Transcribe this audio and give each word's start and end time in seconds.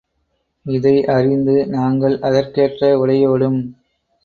இதை 0.65 0.93
அறிந்து, 1.05 1.67
நாங்கள் 1.67 2.19
அதற்கேற்ற 2.21 2.91
உடையோடும். 2.99 3.61